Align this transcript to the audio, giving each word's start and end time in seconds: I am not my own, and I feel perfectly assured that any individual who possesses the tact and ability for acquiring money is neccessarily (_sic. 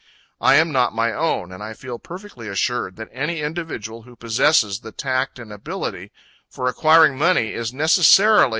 I 0.39 0.55
am 0.55 0.71
not 0.71 0.95
my 0.95 1.13
own, 1.13 1.51
and 1.51 1.61
I 1.61 1.75
feel 1.75 1.99
perfectly 1.99 2.47
assured 2.47 2.95
that 2.95 3.09
any 3.11 3.41
individual 3.41 4.01
who 4.01 4.15
possesses 4.15 4.79
the 4.79 4.91
tact 4.91 5.37
and 5.37 5.53
ability 5.53 6.11
for 6.49 6.65
acquiring 6.67 7.19
money 7.19 7.53
is 7.53 7.71
neccessarily 7.71 8.45
(_sic. 8.45 8.49